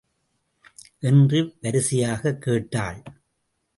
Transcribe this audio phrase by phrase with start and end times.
[0.99, 3.03] என்று வரிசையாகக் கேட்டாள்.